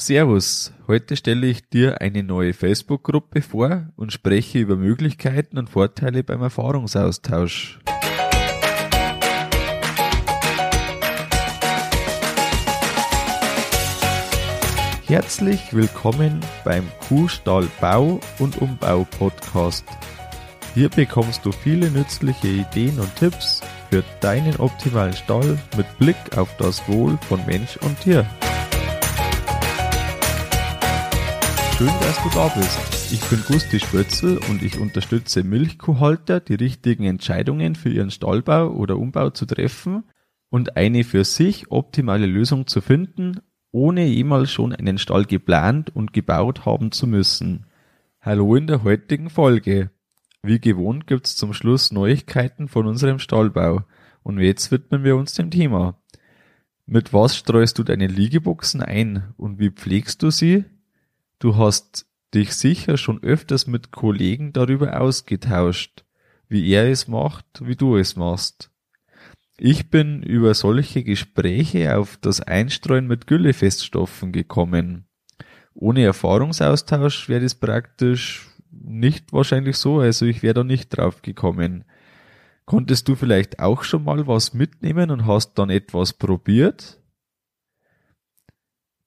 Servus, 0.00 0.72
heute 0.86 1.16
stelle 1.16 1.48
ich 1.48 1.68
dir 1.70 2.00
eine 2.00 2.22
neue 2.22 2.54
Facebook-Gruppe 2.54 3.42
vor 3.42 3.88
und 3.96 4.12
spreche 4.12 4.60
über 4.60 4.76
Möglichkeiten 4.76 5.58
und 5.58 5.70
Vorteile 5.70 6.22
beim 6.22 6.40
Erfahrungsaustausch. 6.40 7.80
Herzlich 15.06 15.74
willkommen 15.74 16.38
beim 16.64 16.84
Kuhstall 17.08 17.66
Bau 17.80 18.20
und 18.38 18.62
Umbau 18.62 19.04
Podcast. 19.18 19.84
Hier 20.74 20.90
bekommst 20.90 21.44
du 21.44 21.50
viele 21.50 21.90
nützliche 21.90 22.46
Ideen 22.46 23.00
und 23.00 23.16
Tipps 23.16 23.62
für 23.90 24.04
deinen 24.20 24.54
optimalen 24.58 25.14
Stall 25.14 25.58
mit 25.76 25.98
Blick 25.98 26.36
auf 26.36 26.56
das 26.58 26.88
Wohl 26.88 27.18
von 27.28 27.44
Mensch 27.46 27.76
und 27.78 28.00
Tier. 28.00 28.24
Schön, 31.78 31.86
dass 32.00 32.20
du 32.24 32.28
da 32.30 32.48
bist. 32.48 33.12
Ich 33.12 33.20
bin 33.30 33.40
Gusti 33.46 33.78
Spötzl 33.78 34.40
und 34.50 34.64
ich 34.64 34.80
unterstütze 34.80 35.44
Milchkuhhalter, 35.44 36.40
die 36.40 36.56
richtigen 36.56 37.04
Entscheidungen 37.04 37.76
für 37.76 37.88
ihren 37.88 38.10
Stallbau 38.10 38.70
oder 38.70 38.98
Umbau 38.98 39.30
zu 39.30 39.46
treffen 39.46 40.02
und 40.50 40.76
eine 40.76 41.04
für 41.04 41.22
sich 41.22 41.70
optimale 41.70 42.26
Lösung 42.26 42.66
zu 42.66 42.80
finden, 42.80 43.38
ohne 43.70 44.06
jemals 44.06 44.50
schon 44.50 44.74
einen 44.74 44.98
Stall 44.98 45.24
geplant 45.24 45.94
und 45.94 46.12
gebaut 46.12 46.66
haben 46.66 46.90
zu 46.90 47.06
müssen. 47.06 47.66
Hallo 48.20 48.56
in 48.56 48.66
der 48.66 48.82
heutigen 48.82 49.30
Folge. 49.30 49.92
Wie 50.42 50.58
gewohnt 50.58 51.06
gibt's 51.06 51.36
zum 51.36 51.54
Schluss 51.54 51.92
Neuigkeiten 51.92 52.66
von 52.66 52.88
unserem 52.88 53.20
Stallbau. 53.20 53.84
Und 54.24 54.40
jetzt 54.40 54.72
widmen 54.72 55.04
wir 55.04 55.14
uns 55.14 55.34
dem 55.34 55.52
Thema. 55.52 55.96
Mit 56.86 57.12
was 57.12 57.36
streust 57.36 57.78
du 57.78 57.84
deine 57.84 58.08
Liegeboxen 58.08 58.82
ein 58.82 59.32
und 59.36 59.60
wie 59.60 59.70
pflegst 59.70 60.24
du 60.24 60.32
sie? 60.32 60.64
Du 61.38 61.56
hast 61.56 62.06
dich 62.34 62.54
sicher 62.54 62.96
schon 62.96 63.22
öfters 63.22 63.66
mit 63.66 63.92
Kollegen 63.92 64.52
darüber 64.52 65.00
ausgetauscht, 65.00 66.04
wie 66.48 66.68
er 66.70 66.90
es 66.90 67.06
macht, 67.06 67.46
wie 67.60 67.76
du 67.76 67.96
es 67.96 68.16
machst. 68.16 68.70
Ich 69.56 69.90
bin 69.90 70.22
über 70.22 70.54
solche 70.54 71.04
Gespräche 71.04 71.96
auf 71.96 72.16
das 72.16 72.40
Einstreuen 72.40 73.06
mit 73.06 73.26
Güllefeststoffen 73.26 74.32
gekommen. 74.32 75.06
Ohne 75.74 76.02
Erfahrungsaustausch 76.04 77.28
wäre 77.28 77.42
das 77.42 77.54
praktisch 77.54 78.48
nicht 78.70 79.32
wahrscheinlich 79.32 79.76
so, 79.76 80.00
also 80.00 80.26
ich 80.26 80.42
wäre 80.42 80.54
da 80.54 80.64
nicht 80.64 80.90
drauf 80.90 81.22
gekommen. 81.22 81.84
Konntest 82.64 83.08
du 83.08 83.14
vielleicht 83.14 83.60
auch 83.60 83.82
schon 83.82 84.04
mal 84.04 84.26
was 84.26 84.54
mitnehmen 84.54 85.10
und 85.10 85.26
hast 85.26 85.54
dann 85.54 85.70
etwas 85.70 86.12
probiert? 86.12 87.00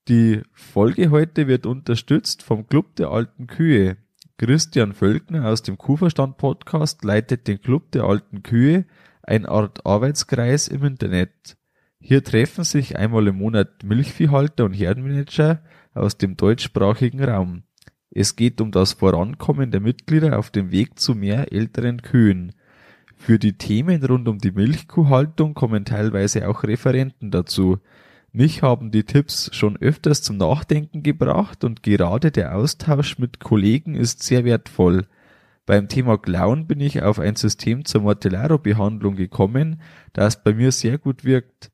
Die 0.08 0.42
Folge 0.52 1.12
heute 1.12 1.48
wird 1.48 1.68
unterstützt 1.68 2.42
vom 2.42 2.66
Club 2.66 2.96
der 2.96 3.10
alten 3.10 3.46
Kühe. 3.46 3.98
Christian 4.38 4.94
Völkner 4.94 5.48
aus 5.48 5.62
dem 5.62 5.78
Kuhverstand 5.78 6.38
Podcast 6.38 7.04
leitet 7.04 7.48
den 7.48 7.62
Club 7.62 7.92
der 7.92 8.06
alten 8.06 8.42
Kühe, 8.42 8.86
eine 9.22 9.48
Art 9.48 9.86
Arbeitskreis 9.86 10.68
im 10.68 10.84
Internet. 10.84 11.56
Hier 12.00 12.24
treffen 12.24 12.64
sich 12.64 12.98
einmal 12.98 13.28
im 13.28 13.38
Monat 13.38 13.84
Milchviehhalter 13.84 14.66
und 14.66 14.74
Herdenmanager 14.74 15.62
aus 15.94 16.18
dem 16.18 16.36
deutschsprachigen 16.36 17.24
Raum. 17.24 17.62
Es 18.10 18.36
geht 18.36 18.60
um 18.60 18.72
das 18.72 18.94
Vorankommen 18.94 19.70
der 19.70 19.82
Mitglieder 19.82 20.40
auf 20.40 20.50
dem 20.50 20.72
Weg 20.72 20.98
zu 20.98 21.14
mehr 21.14 21.54
älteren 21.54 22.02
Kühen. 22.02 22.54
Für 23.16 23.38
die 23.38 23.54
Themen 23.54 24.04
rund 24.04 24.28
um 24.28 24.40
die 24.40 24.52
Milchkuhhaltung 24.52 25.54
kommen 25.54 25.86
teilweise 25.86 26.50
auch 26.50 26.64
Referenten 26.64 27.30
dazu. 27.30 27.78
Mich 28.34 28.62
haben 28.62 28.92
die 28.92 29.04
Tipps 29.04 29.54
schon 29.54 29.76
öfters 29.78 30.22
zum 30.22 30.38
Nachdenken 30.38 31.04
gebracht 31.04 31.66
und 31.66 31.84
gerade 31.84 32.32
der 32.32 32.56
Austausch 32.56 33.20
mit 33.20 33.42
Kollegen 33.42 33.94
ist 33.94 34.24
sehr 34.24 34.46
wertvoll. 34.46 35.06
Beim 35.66 35.90
Thema 35.90 36.18
Klauen 36.18 36.66
bin 36.66 36.80
ich 36.80 37.02
auf 37.02 37.20
ein 37.20 37.36
System 37.36 37.84
zur 37.84 38.02
Mortellaro-Behandlung 38.02 39.18
gekommen, 39.18 39.82
das 40.14 40.44
bei 40.44 40.54
mir 40.54 40.72
sehr 40.72 40.98
gut 40.98 41.26
wirkt. 41.26 41.72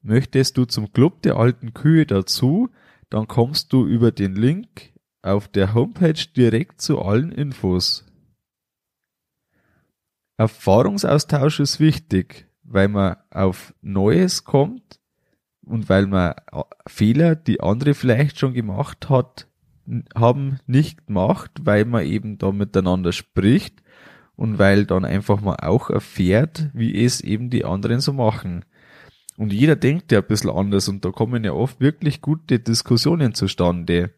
Möchtest 0.00 0.56
du 0.56 0.64
zum 0.64 0.92
Club 0.92 1.20
der 1.22 1.36
alten 1.36 1.74
Kühe 1.74 2.06
dazu, 2.06 2.70
dann 3.10 3.28
kommst 3.28 3.74
du 3.74 3.86
über 3.86 4.10
den 4.10 4.34
Link 4.34 4.94
auf 5.20 5.46
der 5.46 5.74
Homepage 5.74 6.24
direkt 6.34 6.80
zu 6.80 7.02
allen 7.02 7.32
Infos. 7.32 8.06
Erfahrungsaustausch 10.38 11.60
ist 11.60 11.80
wichtig, 11.80 12.46
weil 12.62 12.88
man 12.88 13.16
auf 13.30 13.74
Neues 13.82 14.44
kommt 14.44 14.98
und 15.68 15.88
weil 15.88 16.06
man 16.06 16.32
äh, 16.52 16.62
Fehler, 16.86 17.36
die 17.36 17.60
andere 17.60 17.94
vielleicht 17.94 18.38
schon 18.38 18.54
gemacht 18.54 19.08
hat, 19.08 19.46
haben 20.14 20.58
nicht 20.66 21.06
gemacht, 21.06 21.50
weil 21.62 21.84
man 21.84 22.04
eben 22.04 22.38
da 22.38 22.52
miteinander 22.52 23.12
spricht 23.12 23.82
und 24.36 24.58
weil 24.58 24.86
dann 24.86 25.04
einfach 25.04 25.40
mal 25.40 25.56
auch 25.56 25.90
erfährt, 25.90 26.68
wie 26.74 27.04
es 27.04 27.20
eben 27.20 27.50
die 27.50 27.64
anderen 27.64 28.00
so 28.00 28.12
machen. 28.12 28.64
Und 29.36 29.52
jeder 29.52 29.76
denkt 29.76 30.12
ja 30.12 30.18
ein 30.20 30.26
bisschen 30.26 30.50
anders 30.50 30.88
und 30.88 31.04
da 31.04 31.10
kommen 31.10 31.44
ja 31.44 31.52
oft 31.52 31.80
wirklich 31.80 32.20
gute 32.20 32.58
Diskussionen 32.58 33.34
zustande. 33.34 34.10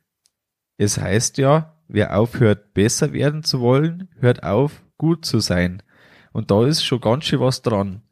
Es 0.78 0.99
heißt 0.99 1.38
ja, 1.38 1.77
wer 1.88 2.19
aufhört 2.19 2.72
besser 2.75 3.12
werden 3.12 3.43
zu 3.43 3.61
wollen, 3.61 4.09
hört 4.19 4.43
auf 4.43 4.82
gut 4.97 5.25
zu 5.25 5.41
sein. 5.41 5.82
Und 6.32 6.50
da 6.50 6.65
ist 6.67 6.84
schon 6.84 7.00
ganz 7.00 7.25
schön 7.25 7.41
was 7.41 7.62
dran. 7.62 8.03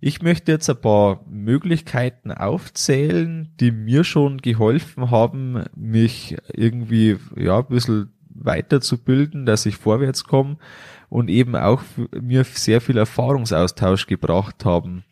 Ich 0.00 0.20
möchte 0.22 0.52
jetzt 0.52 0.68
ein 0.68 0.80
paar 0.80 1.24
Möglichkeiten 1.28 2.30
aufzählen, 2.30 3.52
die 3.60 3.70
mir 3.70 4.04
schon 4.04 4.38
geholfen 4.38 5.10
haben, 5.10 5.64
mich 5.74 6.36
irgendwie 6.52 7.16
ja 7.34 7.58
ein 7.58 7.66
bisschen 7.66 8.12
weiterzubilden, 8.28 9.46
dass 9.46 9.66
ich 9.66 9.76
vorwärts 9.76 10.24
komme 10.24 10.58
und 11.08 11.30
eben 11.30 11.56
auch 11.56 11.82
mir 12.20 12.44
sehr 12.44 12.80
viel 12.80 12.98
Erfahrungsaustausch 12.98 14.06
gebracht 14.06 14.64
haben. 14.64 15.04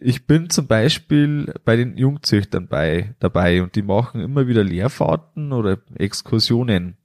Ich 0.00 0.26
bin 0.26 0.50
zum 0.50 0.66
Beispiel 0.66 1.52
bei 1.64 1.76
den 1.76 1.96
Jungzüchtern 1.96 2.68
bei, 2.68 3.14
dabei 3.18 3.62
und 3.62 3.74
die 3.74 3.82
machen 3.82 4.20
immer 4.20 4.46
wieder 4.46 4.62
Lehrfahrten 4.62 5.52
oder 5.52 5.78
Exkursionen. 5.94 6.96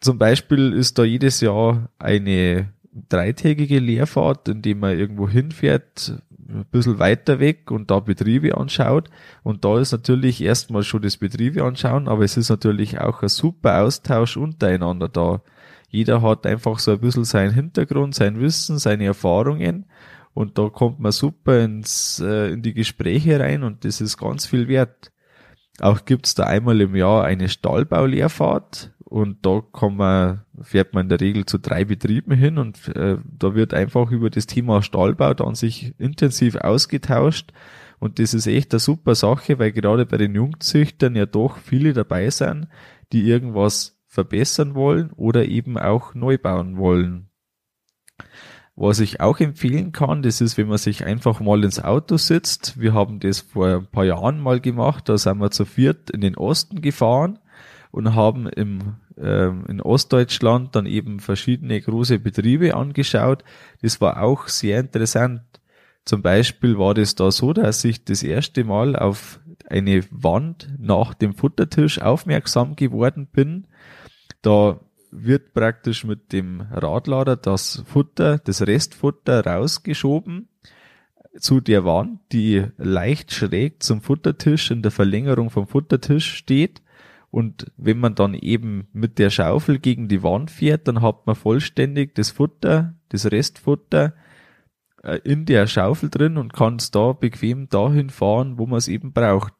Zum 0.00 0.18
Beispiel 0.18 0.72
ist 0.72 0.98
da 0.98 1.04
jedes 1.04 1.40
Jahr 1.40 1.88
eine 1.98 2.72
dreitägige 2.92 3.78
Lehrfahrt, 3.78 4.48
indem 4.48 4.80
man 4.80 4.98
irgendwo 4.98 5.28
hinfährt, 5.28 6.20
ein 6.48 6.66
bisschen 6.70 6.98
weiter 6.98 7.40
weg 7.40 7.70
und 7.70 7.90
da 7.90 8.00
Betriebe 8.00 8.56
anschaut. 8.56 9.08
Und 9.42 9.64
da 9.64 9.78
ist 9.78 9.92
natürlich 9.92 10.42
erstmal 10.42 10.82
schon 10.82 11.02
das 11.02 11.16
Betriebe 11.16 11.64
anschauen, 11.64 12.08
aber 12.08 12.24
es 12.24 12.36
ist 12.36 12.50
natürlich 12.50 13.00
auch 13.00 13.22
ein 13.22 13.28
super 13.28 13.82
Austausch 13.82 14.36
untereinander 14.36 15.08
da. 15.08 15.42
Jeder 15.88 16.22
hat 16.22 16.46
einfach 16.46 16.78
so 16.78 16.92
ein 16.92 17.00
bisschen 17.00 17.24
seinen 17.24 17.52
Hintergrund, 17.52 18.14
sein 18.14 18.40
Wissen, 18.40 18.78
seine 18.78 19.04
Erfahrungen 19.04 19.86
und 20.34 20.58
da 20.58 20.68
kommt 20.68 21.00
man 21.00 21.12
super 21.12 21.60
ins, 21.60 22.20
äh, 22.20 22.52
in 22.52 22.62
die 22.62 22.74
Gespräche 22.74 23.38
rein 23.38 23.62
und 23.62 23.84
das 23.84 24.00
ist 24.00 24.16
ganz 24.16 24.46
viel 24.46 24.68
wert. 24.68 25.12
Auch 25.80 26.04
gibt's 26.04 26.34
da 26.34 26.44
einmal 26.44 26.80
im 26.80 26.96
Jahr 26.96 27.24
eine 27.24 27.48
Stallbaulehrfahrt 27.48 28.91
und 29.12 29.44
da 29.44 29.62
kann 29.74 29.96
man, 29.96 30.40
fährt 30.62 30.94
man 30.94 31.02
in 31.02 31.08
der 31.10 31.20
Regel 31.20 31.44
zu 31.44 31.58
drei 31.58 31.84
Betrieben 31.84 32.32
hin 32.32 32.56
und 32.56 32.88
äh, 32.96 33.18
da 33.24 33.54
wird 33.54 33.74
einfach 33.74 34.10
über 34.10 34.30
das 34.30 34.46
Thema 34.46 34.80
Stahlbau 34.80 35.34
dann 35.34 35.54
sich 35.54 35.94
intensiv 35.98 36.56
ausgetauscht. 36.56 37.52
Und 37.98 38.18
das 38.18 38.32
ist 38.32 38.46
echt 38.46 38.72
eine 38.72 38.80
super 38.80 39.14
Sache, 39.14 39.58
weil 39.58 39.70
gerade 39.70 40.06
bei 40.06 40.16
den 40.16 40.34
Jungzüchtern 40.34 41.14
ja 41.14 41.26
doch 41.26 41.58
viele 41.58 41.92
dabei 41.92 42.30
sind, 42.30 42.68
die 43.12 43.28
irgendwas 43.28 44.00
verbessern 44.06 44.74
wollen 44.74 45.10
oder 45.12 45.44
eben 45.44 45.76
auch 45.76 46.14
neu 46.14 46.38
bauen 46.38 46.78
wollen. 46.78 47.28
Was 48.76 48.98
ich 48.98 49.20
auch 49.20 49.40
empfehlen 49.40 49.92
kann, 49.92 50.22
das 50.22 50.40
ist, 50.40 50.56
wenn 50.56 50.68
man 50.68 50.78
sich 50.78 51.04
einfach 51.04 51.38
mal 51.40 51.62
ins 51.64 51.84
Auto 51.84 52.16
sitzt. 52.16 52.80
Wir 52.80 52.94
haben 52.94 53.20
das 53.20 53.40
vor 53.40 53.66
ein 53.66 53.86
paar 53.88 54.06
Jahren 54.06 54.40
mal 54.40 54.58
gemacht, 54.58 55.10
da 55.10 55.18
sind 55.18 55.38
wir 55.38 55.50
zu 55.50 55.66
viert 55.66 56.08
in 56.08 56.22
den 56.22 56.38
Osten 56.38 56.80
gefahren 56.80 57.38
und 57.92 58.14
haben 58.16 58.48
im, 58.48 58.94
äh, 59.16 59.46
in 59.46 59.80
Ostdeutschland 59.80 60.74
dann 60.74 60.86
eben 60.86 61.20
verschiedene 61.20 61.80
große 61.80 62.18
Betriebe 62.18 62.74
angeschaut. 62.74 63.44
Das 63.80 64.00
war 64.00 64.22
auch 64.22 64.48
sehr 64.48 64.80
interessant. 64.80 65.42
Zum 66.04 66.22
Beispiel 66.22 66.78
war 66.78 66.94
das 66.94 67.14
da 67.14 67.30
so, 67.30 67.52
dass 67.52 67.84
ich 67.84 68.04
das 68.04 68.24
erste 68.24 68.64
Mal 68.64 68.96
auf 68.96 69.38
eine 69.68 70.02
Wand 70.10 70.68
nach 70.78 71.14
dem 71.14 71.34
Futtertisch 71.34 72.00
aufmerksam 72.00 72.74
geworden 72.74 73.28
bin. 73.30 73.68
Da 74.40 74.80
wird 75.12 75.52
praktisch 75.52 76.04
mit 76.04 76.32
dem 76.32 76.62
Radlader 76.72 77.36
das 77.36 77.84
Futter, 77.86 78.38
das 78.38 78.66
Restfutter 78.66 79.46
rausgeschoben 79.46 80.48
zu 81.38 81.60
der 81.60 81.84
Wand, 81.84 82.20
die 82.32 82.64
leicht 82.78 83.32
schräg 83.32 83.82
zum 83.82 84.00
Futtertisch 84.00 84.70
in 84.70 84.82
der 84.82 84.90
Verlängerung 84.90 85.50
vom 85.50 85.66
Futtertisch 85.66 86.34
steht. 86.34 86.82
Und 87.32 87.72
wenn 87.78 87.98
man 87.98 88.14
dann 88.14 88.34
eben 88.34 88.88
mit 88.92 89.18
der 89.18 89.30
Schaufel 89.30 89.78
gegen 89.78 90.06
die 90.06 90.22
Wand 90.22 90.50
fährt, 90.50 90.86
dann 90.86 91.00
hat 91.00 91.26
man 91.26 91.34
vollständig 91.34 92.14
das 92.14 92.30
Futter, 92.30 92.94
das 93.08 93.32
Restfutter 93.32 94.12
äh, 95.02 95.18
in 95.24 95.46
der 95.46 95.66
Schaufel 95.66 96.10
drin 96.10 96.36
und 96.36 96.52
kann 96.52 96.76
es 96.76 96.90
da 96.90 97.14
bequem 97.14 97.70
dahin 97.70 98.10
fahren, 98.10 98.58
wo 98.58 98.66
man 98.66 98.76
es 98.76 98.86
eben 98.86 99.14
braucht. 99.14 99.54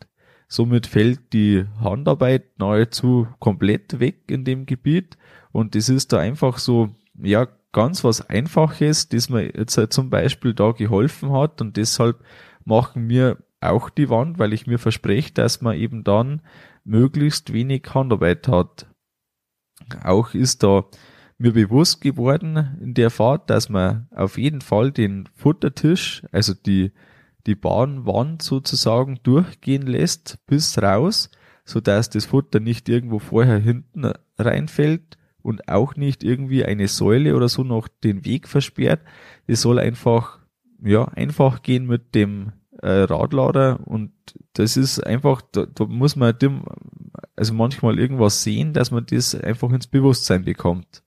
Somit 0.48 0.86
fällt 0.86 1.32
die 1.32 1.64
Handarbeit 1.80 2.58
nahezu 2.58 3.26
komplett 3.38 4.00
weg 4.00 4.30
in 4.30 4.44
dem 4.44 4.66
Gebiet. 4.66 5.16
Und 5.50 5.74
das 5.74 5.88
ist 5.88 6.12
da 6.12 6.18
einfach 6.18 6.58
so, 6.58 6.94
ja, 7.14 7.48
ganz 7.72 8.04
was 8.04 8.28
Einfaches, 8.28 9.08
das 9.08 9.30
mir 9.30 9.46
jetzt 9.56 9.78
halt 9.78 9.94
zum 9.94 10.10
Beispiel 10.10 10.52
da 10.52 10.72
geholfen 10.72 11.32
hat. 11.32 11.62
Und 11.62 11.78
deshalb 11.78 12.22
machen 12.66 13.08
wir 13.08 13.38
auch 13.62 13.90
die 13.90 14.10
Wand, 14.10 14.38
weil 14.38 14.52
ich 14.52 14.66
mir 14.66 14.78
verspreche, 14.78 15.32
dass 15.32 15.60
man 15.60 15.76
eben 15.76 16.04
dann 16.04 16.42
möglichst 16.84 17.52
wenig 17.52 17.82
Handarbeit 17.94 18.48
hat. 18.48 18.86
Auch 20.02 20.34
ist 20.34 20.62
da 20.62 20.84
mir 21.38 21.52
bewusst 21.52 22.00
geworden 22.00 22.78
in 22.80 22.94
der 22.94 23.10
Fahrt, 23.10 23.50
dass 23.50 23.68
man 23.68 24.06
auf 24.10 24.38
jeden 24.38 24.60
Fall 24.60 24.92
den 24.92 25.28
Futtertisch, 25.34 26.22
also 26.30 26.54
die, 26.54 26.92
die 27.46 27.56
Bahnwand 27.56 28.42
sozusagen 28.42 29.18
durchgehen 29.22 29.82
lässt 29.82 30.38
bis 30.46 30.80
raus, 30.80 31.30
so 31.64 31.80
dass 31.80 32.10
das 32.10 32.26
Futter 32.26 32.60
nicht 32.60 32.88
irgendwo 32.88 33.18
vorher 33.18 33.58
hinten 33.58 34.12
reinfällt 34.38 35.18
und 35.42 35.68
auch 35.68 35.96
nicht 35.96 36.22
irgendwie 36.22 36.64
eine 36.64 36.88
Säule 36.88 37.34
oder 37.34 37.48
so 37.48 37.64
noch 37.64 37.88
den 37.88 38.24
Weg 38.24 38.46
versperrt. 38.46 39.00
Es 39.46 39.62
soll 39.62 39.78
einfach, 39.78 40.38
ja, 40.82 41.04
einfach 41.06 41.62
gehen 41.62 41.86
mit 41.86 42.14
dem 42.14 42.52
äh, 42.82 43.02
Radlader 43.02 43.80
und 43.86 44.12
das 44.54 44.76
ist 44.76 45.00
einfach, 45.00 45.40
da, 45.52 45.66
da 45.66 45.86
muss 45.86 46.16
man 46.16 46.36
dem, 46.38 46.64
also 47.36 47.54
manchmal 47.54 47.98
irgendwas 47.98 48.42
sehen, 48.42 48.72
dass 48.72 48.90
man 48.90 49.06
das 49.06 49.34
einfach 49.34 49.70
ins 49.72 49.86
Bewusstsein 49.86 50.44
bekommt. 50.44 51.02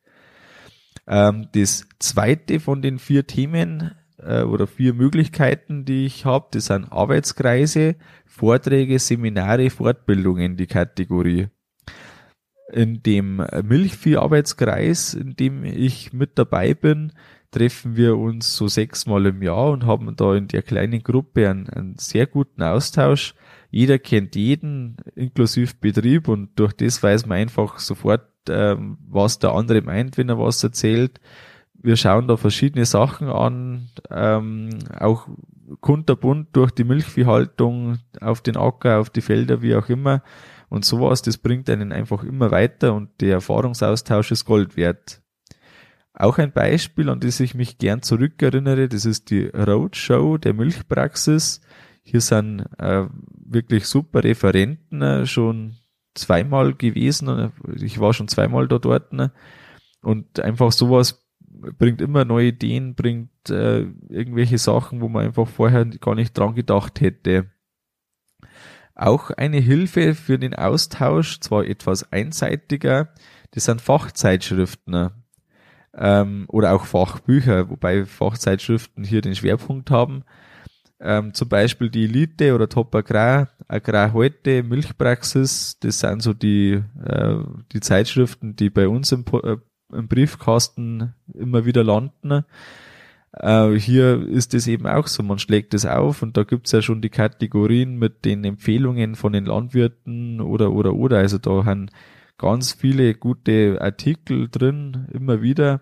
Ähm, 1.06 1.50
das 1.54 1.88
zweite 2.00 2.60
von 2.60 2.82
den 2.82 2.98
vier 2.98 3.28
Themen 3.28 3.92
äh, 4.18 4.42
oder 4.42 4.68
vier 4.68 4.94
Möglichkeiten, 4.94 5.86
die 5.86 6.06
ich 6.06 6.26
habe, 6.26 6.48
das 6.52 6.68
sind 6.68 6.92
Arbeitskreise, 6.92 7.96
Vorträge, 8.26 8.98
Seminare, 8.98 9.70
Fortbildungen, 9.70 10.58
die 10.58 10.68
Kategorie. 10.68 11.48
In 12.74 13.04
dem 13.04 13.46
Milchvieharbeitskreis, 13.64 15.14
in 15.14 15.36
dem 15.36 15.64
ich 15.64 16.14
mit 16.14 16.32
dabei 16.40 16.74
bin, 16.74 17.12
treffen 17.52 17.96
wir 17.96 18.18
uns 18.18 18.56
so 18.56 18.68
sechsmal 18.68 19.26
im 19.28 19.42
Jahr 19.42 19.72
und 19.72 19.86
haben 19.86 20.16
da 20.16 20.36
in 20.36 20.48
der 20.48 20.62
kleinen 20.62 21.04
Gruppe 21.04 21.50
einen, 21.50 21.70
einen 21.70 21.98
sehr 21.98 22.28
guten 22.28 22.62
Austausch. 22.62 23.34
Jeder 23.72 24.00
kennt 24.00 24.36
jeden, 24.36 24.98
inklusive 25.16 25.74
Betrieb 25.80 26.28
und 26.28 26.50
durch 26.56 26.74
das 26.74 27.02
weiß 27.02 27.26
man 27.26 27.38
einfach 27.40 27.80
sofort, 27.80 28.28
ähm, 28.50 28.98
was 29.08 29.40
der 29.40 29.54
andere 29.54 29.82
meint, 29.82 30.18
wenn 30.18 30.30
er 30.30 30.40
was 30.40 30.64
erzählt. 30.64 31.20
Wir 31.74 31.98
schauen 31.98 32.28
da 32.28 32.38
verschiedene 32.38 32.86
Sachen 32.86 33.30
an, 33.30 33.90
ähm, 34.10 34.70
auch 35.00 35.28
kunterbunt 35.82 36.50
durch 36.54 36.72
die 36.72 36.84
Milchviehhaltung 36.84 38.00
auf 38.22 38.42
den 38.42 38.58
Acker, 38.58 39.00
auf 39.00 39.10
die 39.10 39.22
Felder, 39.22 39.62
wie 39.62 39.76
auch 39.76 39.90
immer. 39.90 40.24
Und 40.70 40.86
sowas, 40.86 41.22
das 41.22 41.38
bringt 41.38 41.70
einen 41.70 41.92
einfach 41.92 42.24
immer 42.24 42.52
weiter 42.52 42.94
und 42.94 43.10
der 43.22 43.34
Erfahrungsaustausch 43.34 44.32
ist 44.32 44.46
Gold 44.46 44.78
wert. 44.78 45.22
Auch 46.18 46.38
ein 46.38 46.54
Beispiel, 46.54 47.10
an 47.10 47.20
das 47.20 47.42
ich 47.42 47.56
mich 47.56 47.78
gern 47.78 48.02
zurückerinnere, 48.02 48.88
das 48.88 49.04
ist 49.04 49.30
die 49.30 49.48
Roadshow 49.48 50.38
der 50.38 50.54
Milchpraxis. 50.54 51.60
Hier 52.04 52.22
sind 52.22 52.66
äh, 52.78 53.08
wirklich 53.46 53.86
super 53.86 54.24
Referenten 54.24 55.02
äh, 55.02 55.26
schon 55.26 55.76
zweimal 56.14 56.74
gewesen. 56.74 57.52
Ich 57.82 58.00
war 58.00 58.14
schon 58.14 58.30
zweimal 58.30 58.70
da 58.70 58.80
dort. 58.80 59.12
Ne? 59.12 59.34
Und 60.02 60.40
einfach 60.40 60.72
sowas 60.72 61.28
bringt 61.78 62.00
immer 62.00 62.24
neue 62.24 62.48
Ideen, 62.48 62.96
bringt 62.96 63.50
äh, 63.50 63.82
irgendwelche 64.08 64.58
Sachen, 64.58 65.02
wo 65.02 65.10
man 65.10 65.26
einfach 65.26 65.50
vorher 65.50 65.84
gar 65.84 66.16
nicht 66.16 66.38
dran 66.38 66.56
gedacht 66.56 67.02
hätte. 67.02 67.52
Auch 68.94 69.32
eine 69.32 69.58
Hilfe 69.58 70.16
für 70.16 70.40
den 70.40 70.54
Austausch, 70.54 71.42
zwar 71.42 71.66
etwas 71.66 72.10
einseitiger, 72.14 73.14
das 73.52 73.66
sind 73.66 73.82
Fachzeitschriften 73.82 74.94
ne? 74.94 75.25
Ähm, 75.98 76.46
oder 76.48 76.74
auch 76.74 76.86
Fachbücher, 76.86 77.70
wobei 77.70 78.06
Fachzeitschriften 78.06 79.04
hier 79.04 79.22
den 79.22 79.36
Schwerpunkt 79.36 79.92
haben 79.92 80.24
ähm, 81.00 81.34
zum 81.34 81.50
Beispiel 81.50 81.90
die 81.90 82.06
Elite 82.06 82.56
oder 82.56 82.70
Top 82.70 82.94
Agrar, 82.96 83.50
Agrar 83.68 84.14
heute, 84.14 84.64
Milchpraxis, 84.64 85.78
das 85.80 86.00
sind 86.00 86.22
so 86.22 86.34
die, 86.34 86.82
äh, 87.04 87.36
die 87.74 87.80
Zeitschriften, 87.80 88.56
die 88.56 88.70
bei 88.70 88.88
uns 88.88 89.12
im, 89.12 89.26
äh, 89.44 89.58
im 89.92 90.08
Briefkasten 90.08 91.14
immer 91.34 91.66
wieder 91.66 91.84
landen. 91.84 92.46
Äh, 93.34 93.74
hier 93.74 94.26
ist 94.28 94.54
es 94.54 94.68
eben 94.68 94.88
auch 94.88 95.08
so, 95.08 95.22
man 95.22 95.40
schlägt 95.40 95.74
es 95.74 95.86
auf 95.86 96.22
und 96.22 96.38
da 96.38 96.44
gibt's 96.44 96.72
ja 96.72 96.82
schon 96.82 97.02
die 97.02 97.10
Kategorien 97.10 97.98
mit 97.98 98.24
den 98.24 98.44
Empfehlungen 98.46 99.16
von 99.16 99.34
den 99.34 99.46
Landwirten 99.46 100.40
oder 100.40 100.72
oder 100.72 100.94
oder. 100.94 101.18
Also 101.18 101.38
da 101.38 101.66
haben 101.66 101.90
ganz 102.38 102.74
viele 102.74 103.16
gute 103.16 103.80
Artikel 103.82 104.50
drin, 104.50 105.08
immer 105.12 105.42
wieder. 105.42 105.82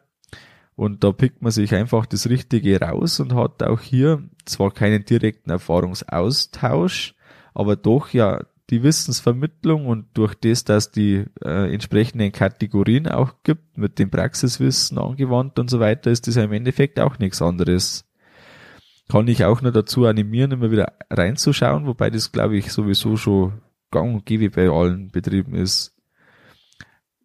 Und 0.76 1.04
da 1.04 1.12
pickt 1.12 1.42
man 1.42 1.52
sich 1.52 1.74
einfach 1.76 2.06
das 2.06 2.30
Richtige 2.30 2.80
raus 2.80 3.20
und 3.20 3.36
hat 3.36 3.62
auch 3.62 3.80
hier 3.80 4.24
zwar 4.46 4.72
keinen 4.72 5.06
direkten 5.06 5.52
Erfahrungsaustausch, 5.52 7.16
aber 7.54 7.76
doch 7.76 8.10
ja 8.10 8.42
die 8.70 8.82
Wissensvermittlung 8.82 9.86
und 9.86 10.08
durch 10.16 10.34
das, 10.36 10.64
dass 10.64 10.92
die 10.92 11.26
äh, 11.44 11.72
entsprechenden 11.74 12.32
Kategorien 12.32 13.08
auch 13.08 13.34
gibt, 13.44 13.78
mit 13.78 14.00
dem 14.00 14.10
Praxiswissen 14.10 14.98
angewandt 14.98 15.60
und 15.60 15.70
so 15.70 15.80
weiter, 15.80 16.10
ist 16.10 16.28
das 16.28 16.36
ja 16.36 16.44
im 16.44 16.54
Endeffekt 16.54 17.00
auch 17.00 17.20
nichts 17.20 17.42
anderes. 17.42 18.06
Kann 19.10 19.28
ich 19.28 19.46
auch 19.46 19.62
nur 19.62 19.74
dazu 19.74 20.06
animieren, 20.06 20.52
immer 20.52 20.72
wieder 20.72 20.94
reinzuschauen, 21.10 21.86
wobei 21.86 22.10
das 22.10 22.32
glaube 22.32 22.58
ich 22.58 22.72
sowieso 22.72 23.18
schon 23.18 23.62
gang 23.92 24.16
und 24.16 24.26
gäbe 24.26 24.50
bei 24.50 24.70
allen 24.70 25.12
Betrieben 25.12 25.54
ist. 25.54 25.93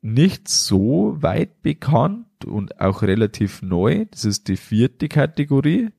Nicht 0.00 0.48
so 0.48 1.16
weit 1.20 1.62
bekannt 1.62 2.44
und 2.44 2.80
auch 2.80 3.02
relativ 3.02 3.62
neu. 3.62 4.06
Das 4.10 4.24
ist 4.24 4.48
die 4.48 4.56
vierte 4.56 5.08
Kategorie. 5.08 5.90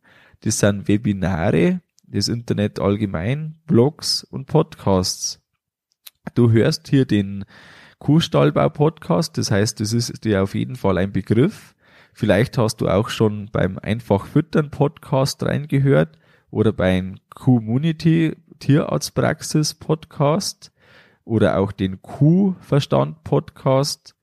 Das 0.42 0.60
sind 0.60 0.88
Webinare, 0.88 1.82
das 2.08 2.30
Internet 2.30 2.80
allgemein, 2.80 3.56
Blogs 3.66 4.24
und 4.24 4.48
Podcasts. 4.48 5.42
Du 6.34 6.52
hörst 6.52 6.88
hier 6.88 7.06
den 7.06 7.44
Kuhstallbau-Podcast, 8.00 9.38
das 9.38 9.52
heißt, 9.52 9.82
das 9.82 9.92
ist 9.92 10.24
dir 10.24 10.42
auf 10.44 10.56
jeden 10.56 10.78
Fall 10.78 10.98
ein 10.98 11.12
Begriff. 11.12 11.76
Vielleicht 12.14 12.58
hast 12.58 12.78
du 12.78 12.88
auch 12.88 13.10
schon 13.10 13.50
beim 13.52 13.78
Einfach 13.78 14.26
Füttern 14.26 14.72
Podcast 14.72 15.44
reingehört 15.44 16.18
oder 16.50 16.72
beim 16.72 17.16
Community 17.30 18.38
Tierarztpraxis 18.60 19.74
Podcast 19.74 20.72
oder 21.30 21.60
auch 21.60 21.72
den 21.72 22.02
Kuhverstand 22.02 23.24
Podcast 23.24 24.16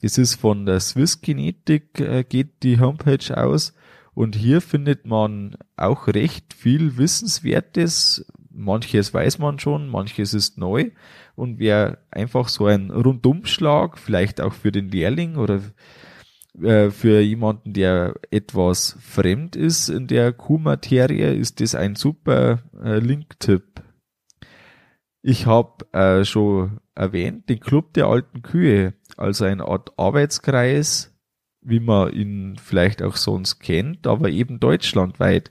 Das 0.00 0.16
ist 0.16 0.36
von 0.36 0.64
der 0.64 0.80
Swiss 0.80 1.20
Genetik, 1.20 2.00
äh, 2.00 2.24
geht 2.24 2.62
die 2.62 2.80
Homepage 2.80 3.36
aus. 3.36 3.74
Und 4.18 4.34
hier 4.34 4.60
findet 4.60 5.06
man 5.06 5.56
auch 5.76 6.08
recht 6.08 6.52
viel 6.52 6.96
Wissenswertes, 6.98 8.26
manches 8.50 9.14
weiß 9.14 9.38
man 9.38 9.60
schon, 9.60 9.88
manches 9.88 10.34
ist 10.34 10.58
neu. 10.58 10.90
Und 11.36 11.60
wer 11.60 11.98
einfach 12.10 12.48
so 12.48 12.66
ein 12.66 12.90
Rundumschlag, 12.90 13.96
vielleicht 13.96 14.40
auch 14.40 14.54
für 14.54 14.72
den 14.72 14.88
Lehrling 14.88 15.36
oder 15.36 15.60
äh, 16.60 16.90
für 16.90 17.20
jemanden, 17.20 17.74
der 17.74 18.16
etwas 18.32 18.98
fremd 19.00 19.54
ist 19.54 19.88
in 19.88 20.08
der 20.08 20.32
Q-Materie, 20.32 21.32
ist 21.34 21.60
das 21.60 21.76
ein 21.76 21.94
super 21.94 22.64
äh, 22.82 22.98
Link-Tipp. 22.98 23.84
Ich 25.22 25.46
habe 25.46 25.86
äh, 25.92 26.24
schon 26.24 26.80
erwähnt, 26.96 27.48
den 27.48 27.60
Club 27.60 27.92
der 27.94 28.06
alten 28.06 28.42
Kühe, 28.42 28.94
also 29.16 29.44
eine 29.44 29.68
Art 29.68 29.92
Arbeitskreis, 29.96 31.14
wie 31.60 31.80
man 31.80 32.12
ihn 32.12 32.56
vielleicht 32.56 33.02
auch 33.02 33.16
sonst 33.16 33.58
kennt, 33.58 34.06
aber 34.06 34.30
eben 34.30 34.60
deutschlandweit. 34.60 35.50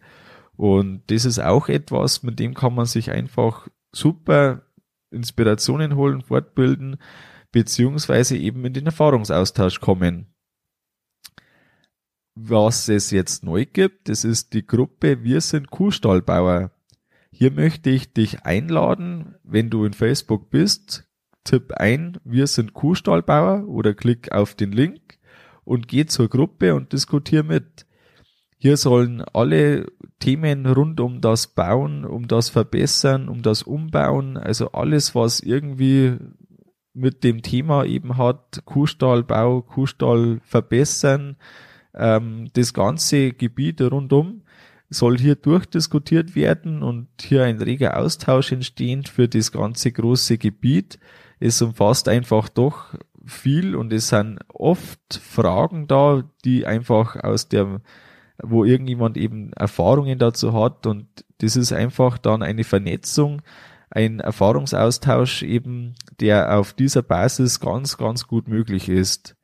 Und 0.55 1.03
das 1.07 1.25
ist 1.25 1.39
auch 1.39 1.69
etwas, 1.69 2.23
mit 2.23 2.39
dem 2.39 2.53
kann 2.53 2.73
man 2.73 2.85
sich 2.85 3.11
einfach 3.11 3.67
super 3.91 4.63
Inspirationen 5.11 5.95
holen, 5.95 6.21
fortbilden, 6.21 6.97
beziehungsweise 7.51 8.37
eben 8.37 8.65
in 8.65 8.73
den 8.73 8.87
Erfahrungsaustausch 8.87 9.79
kommen. 9.79 10.33
Was 12.35 12.87
es 12.87 13.11
jetzt 13.11 13.43
neu 13.43 13.65
gibt, 13.65 14.09
das 14.09 14.23
ist 14.23 14.53
die 14.53 14.65
Gruppe 14.65 15.23
Wir 15.23 15.41
sind 15.41 15.71
Kuhstallbauer. 15.71 16.71
Hier 17.31 17.51
möchte 17.51 17.89
ich 17.89 18.13
dich 18.13 18.43
einladen, 18.43 19.35
wenn 19.43 19.69
du 19.69 19.85
in 19.85 19.93
Facebook 19.93 20.49
bist, 20.49 21.07
tipp 21.43 21.73
ein, 21.73 22.19
wir 22.23 22.47
sind 22.47 22.73
Kuhstallbauer 22.73 23.67
oder 23.67 23.93
klick 23.93 24.31
auf 24.31 24.53
den 24.53 24.71
Link 24.71 25.16
und 25.67 25.87
geh 25.87 26.05
zur 26.05 26.29
Gruppe 26.29 26.73
und 26.73 26.93
diskutier 26.93 27.43
mit. 27.43 27.85
Hier 28.57 28.77
sollen 28.77 29.21
alle 29.33 29.85
Themen 30.19 30.65
rund 30.65 30.99
um 30.99 31.21
das 31.21 31.47
Bauen, 31.47 32.05
um 32.05 32.27
das 32.27 32.49
Verbessern, 32.49 33.29
um 33.29 33.41
das 33.41 33.63
Umbauen, 33.63 34.37
also 34.37 34.71
alles, 34.71 35.13
was 35.13 35.41
irgendwie 35.41 36.17
mit 36.93 37.23
dem 37.23 37.43
Thema 37.43 37.85
eben 37.85 38.17
hat, 38.17 38.63
Kuhstallbau, 38.65 39.61
Kuhstall 39.61 40.39
verbessern, 40.43 41.35
ähm, 41.93 42.49
das 42.53 42.73
ganze 42.73 43.33
Gebiet 43.33 43.81
rundum 43.81 44.41
soll 44.89 45.17
hier 45.17 45.35
durchdiskutiert 45.35 46.33
werden 46.33 46.81
und 46.81 47.09
hier 47.21 47.43
ein 47.43 47.61
reger 47.61 47.97
Austausch 47.97 48.53
entstehen 48.53 49.03
für 49.03 49.27
das 49.27 49.51
ganze 49.51 49.91
große 49.91 50.37
Gebiet. 50.37 50.97
Es 51.39 51.61
umfasst 51.61 52.07
einfach 52.07 52.47
doch 52.47 52.95
viel 53.27 53.75
und 53.75 53.93
es 53.93 54.09
sind 54.09 54.39
oft 54.49 54.99
Fragen 55.13 55.87
da, 55.87 56.23
die 56.45 56.65
einfach 56.65 57.15
aus 57.15 57.49
der, 57.49 57.81
wo 58.41 58.63
irgendjemand 58.63 59.17
eben 59.17 59.53
Erfahrungen 59.53 60.19
dazu 60.19 60.53
hat 60.53 60.85
und 60.87 61.07
das 61.39 61.55
ist 61.55 61.71
einfach 61.71 62.17
dann 62.17 62.41
eine 62.41 62.63
Vernetzung, 62.63 63.41
ein 63.89 64.19
Erfahrungsaustausch 64.19 65.43
eben, 65.43 65.95
der 66.19 66.57
auf 66.57 66.73
dieser 66.73 67.01
Basis 67.01 67.59
ganz, 67.59 67.97
ganz 67.97 68.27
gut 68.27 68.47
möglich 68.47 68.89
ist. 68.89 69.35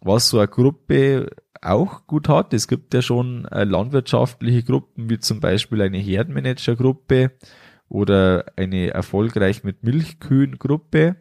Was 0.00 0.28
so 0.28 0.38
eine 0.38 0.48
Gruppe 0.48 1.30
auch 1.64 2.06
gut 2.06 2.28
hat. 2.28 2.52
Es 2.52 2.68
gibt 2.68 2.94
ja 2.94 3.02
schon 3.02 3.46
äh, 3.46 3.64
landwirtschaftliche 3.64 4.62
Gruppen, 4.62 5.08
wie 5.08 5.18
zum 5.18 5.40
Beispiel 5.40 5.80
eine 5.82 5.98
Herdenmanager-Gruppe 5.98 7.32
oder 7.88 8.44
eine 8.56 8.90
erfolgreich 8.90 9.64
mit 9.64 9.82
Milchkühen-Gruppe. 9.82 11.16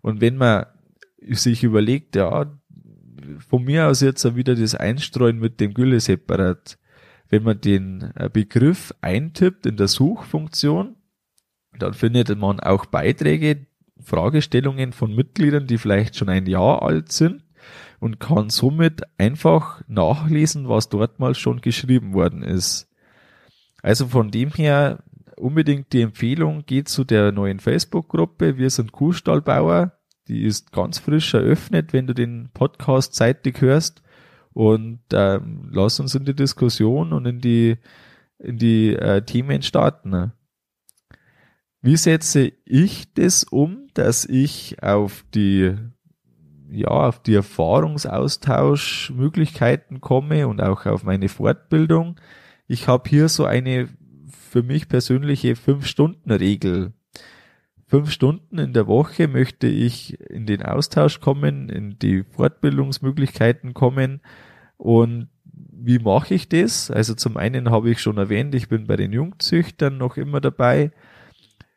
Und 0.00 0.20
wenn 0.20 0.36
man 0.36 0.66
sich 1.30 1.64
überlegt, 1.64 2.16
ja, 2.16 2.52
von 3.48 3.64
mir 3.64 3.88
aus 3.88 4.00
jetzt 4.00 4.36
wieder 4.36 4.54
das 4.54 4.74
Einstreuen 4.74 5.38
mit 5.38 5.60
dem 5.60 5.74
Gülleseparat, 5.74 6.78
wenn 7.28 7.42
man 7.42 7.60
den 7.60 8.12
äh, 8.14 8.28
Begriff 8.32 8.94
eintippt 9.00 9.66
in 9.66 9.76
der 9.76 9.88
Suchfunktion, 9.88 10.96
dann 11.78 11.94
findet 11.94 12.36
man 12.38 12.60
auch 12.60 12.86
Beiträge, 12.86 13.66
Fragestellungen 14.00 14.92
von 14.92 15.14
Mitgliedern, 15.14 15.66
die 15.66 15.78
vielleicht 15.78 16.16
schon 16.16 16.28
ein 16.28 16.46
Jahr 16.46 16.82
alt 16.82 17.10
sind 17.12 17.42
und 18.00 18.20
kann 18.20 18.50
somit 18.50 19.02
einfach 19.18 19.82
nachlesen, 19.88 20.68
was 20.68 20.90
dort 20.90 21.18
mal 21.18 21.34
schon 21.34 21.60
geschrieben 21.60 22.12
worden 22.12 22.42
ist. 22.42 22.90
Also 23.82 24.08
von 24.08 24.30
dem 24.30 24.50
her 24.50 25.02
unbedingt 25.36 25.92
die 25.92 26.02
Empfehlung, 26.02 26.64
geht 26.66 26.88
zu 26.88 27.04
der 27.04 27.32
neuen 27.32 27.60
Facebook-Gruppe 27.60 28.58
Wir 28.58 28.70
sind 28.70 28.92
Kuhstallbauer. 28.92 29.92
Die 30.28 30.44
ist 30.44 30.72
ganz 30.72 30.98
frisch 30.98 31.34
eröffnet, 31.34 31.92
wenn 31.92 32.06
du 32.06 32.14
den 32.14 32.50
Podcast 32.52 33.14
zeitig 33.14 33.60
hörst. 33.60 34.02
Und 34.52 35.00
ähm, 35.12 35.68
lass 35.72 36.00
uns 36.00 36.14
in 36.14 36.24
die 36.24 36.34
Diskussion 36.34 37.12
und 37.12 37.26
in 37.26 37.40
die, 37.40 37.76
in 38.38 38.56
die 38.56 38.94
äh, 38.94 39.22
Themen 39.22 39.62
starten. 39.62 40.32
Wie 41.82 41.96
setze 41.96 42.52
ich 42.64 43.12
das 43.14 43.44
um, 43.44 43.88
dass 43.94 44.24
ich 44.24 44.82
auf 44.82 45.24
die 45.34 45.74
ja, 46.70 46.88
auf 46.88 47.22
die 47.22 47.34
Erfahrungsaustauschmöglichkeiten 47.34 50.00
komme 50.00 50.48
und 50.48 50.60
auch 50.60 50.86
auf 50.86 51.04
meine 51.04 51.28
Fortbildung. 51.28 52.16
Ich 52.66 52.88
habe 52.88 53.08
hier 53.08 53.28
so 53.28 53.44
eine 53.44 53.88
für 54.50 54.62
mich 54.62 54.88
persönliche 54.88 55.56
Fünf-Stunden-Regel. 55.56 56.94
Fünf 57.86 58.10
Stunden 58.10 58.58
in 58.58 58.72
der 58.72 58.86
Woche 58.86 59.28
möchte 59.28 59.66
ich 59.66 60.18
in 60.30 60.46
den 60.46 60.62
Austausch 60.62 61.20
kommen, 61.20 61.68
in 61.68 61.98
die 61.98 62.24
Fortbildungsmöglichkeiten 62.24 63.74
kommen. 63.74 64.20
Und 64.76 65.28
wie 65.52 65.98
mache 65.98 66.34
ich 66.34 66.48
das? 66.48 66.90
Also 66.90 67.14
zum 67.14 67.36
einen 67.36 67.70
habe 67.70 67.90
ich 67.90 68.00
schon 68.00 68.16
erwähnt, 68.16 68.54
ich 68.54 68.68
bin 68.68 68.86
bei 68.86 68.96
den 68.96 69.12
Jungzüchtern 69.12 69.98
noch 69.98 70.16
immer 70.16 70.40
dabei. 70.40 70.92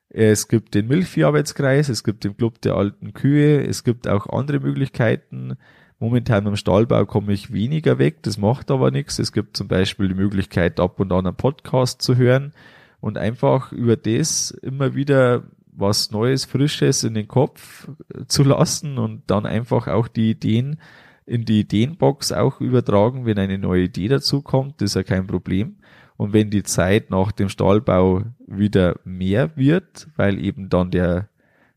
Es 0.09 0.47
gibt 0.47 0.73
den 0.73 0.87
Milchvieharbeitskreis, 0.87 1.89
es 1.89 2.03
gibt 2.03 2.23
den 2.23 2.37
Club 2.37 2.61
der 2.61 2.75
alten 2.75 3.13
Kühe, 3.13 3.61
es 3.61 3.83
gibt 3.83 4.07
auch 4.07 4.27
andere 4.27 4.61
Möglichkeiten. 4.61 5.57
Momentan 5.99 6.45
beim 6.45 6.55
Stallbau 6.55 7.05
komme 7.05 7.33
ich 7.33 7.51
weniger 7.51 7.99
weg, 7.99 8.23
das 8.23 8.37
macht 8.37 8.71
aber 8.71 8.91
nichts. 8.91 9.19
Es 9.19 9.33
gibt 9.33 9.57
zum 9.57 9.67
Beispiel 9.67 10.07
die 10.07 10.15
Möglichkeit, 10.15 10.79
ab 10.79 10.99
und 10.99 11.11
an 11.11 11.27
einen 11.27 11.35
Podcast 11.35 12.01
zu 12.01 12.15
hören 12.15 12.53
und 13.01 13.17
einfach 13.17 13.73
über 13.73 13.97
das 13.97 14.51
immer 14.51 14.95
wieder 14.95 15.43
was 15.77 16.11
Neues, 16.11 16.45
Frisches 16.45 17.03
in 17.03 17.13
den 17.13 17.27
Kopf 17.27 17.87
zu 18.27 18.43
lassen 18.43 18.97
und 18.97 19.23
dann 19.27 19.45
einfach 19.45 19.87
auch 19.87 20.07
die 20.07 20.31
Ideen 20.31 20.79
in 21.25 21.43
die 21.43 21.59
Ideenbox 21.59 22.31
auch 22.31 22.61
übertragen, 22.61 23.25
wenn 23.25 23.37
eine 23.37 23.57
neue 23.57 23.83
Idee 23.83 24.07
dazu 24.07 24.41
kommt, 24.41 24.81
ist 24.81 24.95
ja 24.95 25.03
kein 25.03 25.27
Problem. 25.27 25.77
Und 26.15 26.33
wenn 26.33 26.49
die 26.49 26.63
Zeit 26.63 27.11
nach 27.11 27.31
dem 27.31 27.49
Stallbau 27.49 28.23
wieder 28.47 28.99
mehr 29.03 29.55
wird, 29.55 30.07
weil 30.15 30.39
eben 30.39 30.69
dann 30.69 30.89
der, 30.89 31.29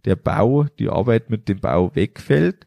der 0.05 0.17
Bau, 0.17 0.65
die 0.79 0.89
Arbeit 0.89 1.31
mit 1.31 1.49
dem 1.49 1.61
Bau 1.61 1.95
wegfällt, 1.95 2.67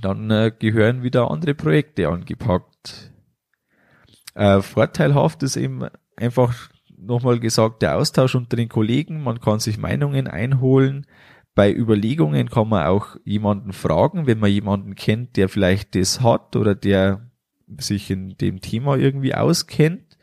dann 0.00 0.30
äh, 0.30 0.52
gehören 0.58 1.02
wieder 1.02 1.30
andere 1.30 1.54
Projekte 1.54 2.08
angepackt. 2.08 3.12
Äh, 4.34 4.62
vorteilhaft 4.62 5.42
ist 5.42 5.56
eben 5.56 5.86
einfach 6.16 6.71
nochmal 7.04 7.40
gesagt 7.40 7.82
der 7.82 7.96
Austausch 7.96 8.34
unter 8.34 8.56
den 8.56 8.68
Kollegen. 8.68 9.22
Man 9.22 9.40
kann 9.40 9.60
sich 9.60 9.78
Meinungen 9.78 10.26
einholen. 10.26 11.06
Bei 11.54 11.72
Überlegungen 11.72 12.48
kann 12.48 12.68
man 12.68 12.86
auch 12.86 13.16
jemanden 13.24 13.72
fragen, 13.72 14.26
wenn 14.26 14.38
man 14.38 14.50
jemanden 14.50 14.94
kennt, 14.94 15.36
der 15.36 15.48
vielleicht 15.48 15.94
das 15.94 16.20
hat 16.22 16.56
oder 16.56 16.74
der 16.74 17.30
sich 17.78 18.10
in 18.10 18.36
dem 18.38 18.60
Thema 18.60 18.96
irgendwie 18.96 19.34
auskennt. 19.34 20.18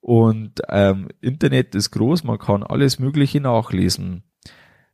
Und 0.00 0.62
ähm, 0.68 1.08
Internet 1.20 1.74
ist 1.74 1.90
groß, 1.90 2.24
man 2.24 2.38
kann 2.38 2.62
alles 2.62 2.98
Mögliche 2.98 3.40
nachlesen. 3.40 4.22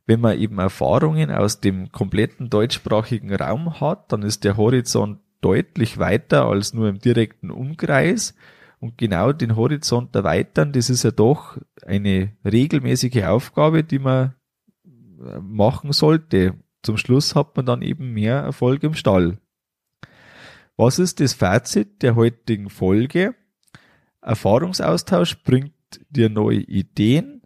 Wenn 0.05 0.21
man 0.21 0.37
eben 0.37 0.59
Erfahrungen 0.59 1.31
aus 1.31 1.59
dem 1.59 1.91
kompletten 1.91 2.49
deutschsprachigen 2.49 3.33
Raum 3.33 3.79
hat, 3.81 4.11
dann 4.11 4.21
ist 4.21 4.45
der 4.45 4.55
Horizont 4.55 5.19
deutlich 5.41 5.97
weiter 5.97 6.45
als 6.45 6.73
nur 6.73 6.87
im 6.87 6.99
direkten 6.99 7.51
Umkreis. 7.51 8.35
Und 8.79 8.97
genau 8.97 9.33
den 9.33 9.55
Horizont 9.55 10.15
erweitern, 10.15 10.71
das 10.71 10.89
ist 10.89 11.03
ja 11.03 11.11
doch 11.11 11.57
eine 11.85 12.33
regelmäßige 12.45 13.23
Aufgabe, 13.23 13.83
die 13.83 13.99
man 13.99 14.35
äh, 14.85 15.39
machen 15.39 15.93
sollte. 15.93 16.55
Zum 16.83 16.97
Schluss 16.97 17.35
hat 17.35 17.55
man 17.55 17.65
dann 17.65 17.81
eben 17.81 18.13
mehr 18.13 18.37
Erfolg 18.37 18.83
im 18.83 18.93
Stall. 18.93 19.39
Was 20.75 20.99
ist 20.99 21.19
das 21.19 21.33
Fazit 21.33 22.03
der 22.03 22.15
heutigen 22.15 22.69
Folge? 22.69 23.33
Erfahrungsaustausch 24.21 25.43
bringt 25.43 25.73
dir 26.09 26.29
neue 26.29 26.59
Ideen, 26.59 27.41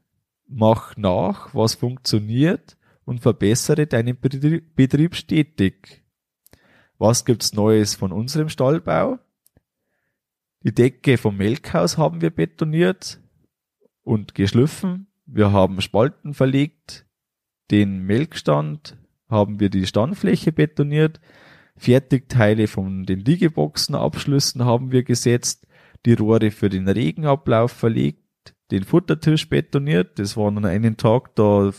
mach 0.47 0.97
nach, 0.97 1.55
was 1.55 1.75
funktioniert 1.75 2.77
und 3.05 3.21
verbessere 3.21 3.87
deinen 3.87 4.19
Betrieb 4.19 5.15
stetig. 5.15 6.03
Was 6.97 7.23
gibt's 7.23 7.53
Neues 7.53 7.95
von 7.95 8.11
unserem 8.11 8.49
Stallbau? 8.49 9.19
Die 10.63 10.73
Decke 10.73 11.17
vom 11.17 11.37
Melkhaus 11.37 11.97
haben 11.97 12.21
wir 12.21 12.29
betoniert 12.29 13.19
und 14.03 14.35
geschliffen. 14.35 15.07
Wir 15.25 15.51
haben 15.51 15.81
Spalten 15.81 16.33
verlegt. 16.33 17.05
Den 17.71 18.03
Melkstand 18.03 18.97
haben 19.27 19.59
wir 19.59 19.69
die 19.69 19.87
Standfläche 19.87 20.51
betoniert. 20.51 21.19
Fertigteile 21.77 22.67
von 22.67 23.05
den 23.05 23.21
Liegeboxen 23.21 23.95
Abschlüssen 23.95 24.65
haben 24.65 24.91
wir 24.91 25.03
gesetzt 25.03 25.65
die 26.05 26.13
Rohre 26.13 26.51
für 26.51 26.69
den 26.69 26.87
Regenablauf 26.87 27.71
verlegt, 27.71 28.19
den 28.71 28.83
Futtertisch 28.83 29.49
betoniert. 29.49 30.19
Das 30.19 30.35
waren 30.37 30.57
an 30.57 30.65
einem 30.65 30.97
Tag 30.97 31.35
da 31.35 31.71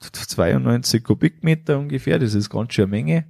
92 0.00 1.02
Kubikmeter 1.02 1.78
ungefähr. 1.78 2.18
Das 2.18 2.34
ist 2.34 2.50
ganz 2.50 2.74
schön 2.74 2.84
eine 2.84 2.90
Menge. 2.90 3.24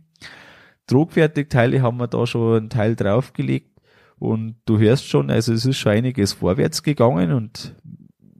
Tragfertigteile 0.86 1.82
haben 1.82 1.98
wir 1.98 2.08
da 2.08 2.26
schon 2.26 2.56
einen 2.56 2.70
Teil 2.70 2.96
draufgelegt. 2.96 3.79
Und 4.20 4.56
du 4.66 4.78
hörst 4.78 5.08
schon, 5.08 5.30
also 5.30 5.54
es 5.54 5.64
ist 5.64 5.78
schon 5.78 5.92
einiges 5.92 6.34
vorwärts 6.34 6.82
gegangen 6.82 7.32
und 7.32 7.74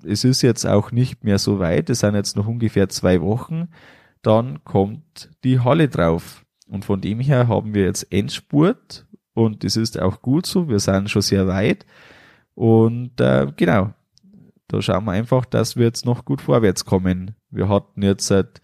es 0.05 0.25
ist 0.25 0.43
jetzt 0.43 0.67
auch 0.67 0.93
nicht 0.93 1.25
mehr 1.25 1.39
so 1.39 1.59
weit. 1.59 1.89
Es 1.89 2.01
sind 2.01 2.15
jetzt 2.15 2.37
noch 2.37 2.47
ungefähr 2.47 2.91
zwei 2.91 3.23
Wochen. 3.23 3.69
Dann 4.21 4.63
kommt 4.63 5.31
die 5.43 5.61
Halle 5.61 5.89
drauf. 5.89 6.45
Und 6.69 6.85
von 6.85 7.01
dem 7.01 7.19
her 7.19 7.49
haben 7.49 7.73
wir 7.73 7.85
jetzt 7.85 8.13
Endspurt 8.13 9.07
und 9.33 9.65
das 9.65 9.77
ist 9.77 9.99
auch 9.99 10.21
gut 10.21 10.45
so. 10.45 10.69
Wir 10.69 10.81
sind 10.81 11.09
schon 11.09 11.23
sehr 11.23 11.47
weit. 11.47 11.87
Und 12.55 13.19
äh, 13.19 13.47
genau, 13.57 13.95
da 14.69 14.83
schauen 14.83 15.07
wir 15.07 15.13
einfach, 15.13 15.47
dass 15.47 15.77
wir 15.77 15.87
jetzt 15.87 16.05
noch 16.05 16.27
gut 16.27 16.43
vorwärts 16.43 16.85
kommen. 16.85 17.35
Wir 17.51 17.71
hatten 17.71 18.03
jetzt 18.03 18.27
seit 18.27 18.61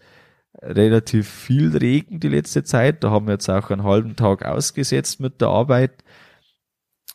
relativ 0.61 1.27
viel 1.27 1.75
Regen 1.75 2.19
die 2.19 2.29
letzte 2.29 2.63
Zeit. 2.63 3.03
Da 3.03 3.09
haben 3.09 3.25
wir 3.25 3.33
jetzt 3.33 3.49
auch 3.49 3.71
einen 3.71 3.83
halben 3.83 4.15
Tag 4.15 4.45
ausgesetzt 4.45 5.19
mit 5.19 5.41
der 5.41 5.47
Arbeit. 5.47 6.03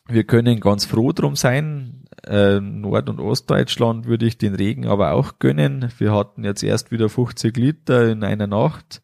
Wir 0.07 0.25
können 0.25 0.59
ganz 0.59 0.85
froh 0.85 1.11
drum 1.13 1.35
sein. 1.35 2.05
Äh, 2.25 2.59
Nord- 2.59 3.09
und 3.09 3.19
Ostdeutschland 3.19 4.05
würde 4.05 4.25
ich 4.25 4.37
den 4.37 4.55
Regen 4.55 4.85
aber 4.85 5.13
auch 5.13 5.39
gönnen. 5.39 5.91
Wir 5.97 6.13
hatten 6.13 6.43
jetzt 6.43 6.63
erst 6.63 6.91
wieder 6.91 7.09
50 7.09 7.55
Liter 7.57 8.09
in 8.09 8.23
einer 8.23 8.47
Nacht 8.47 9.01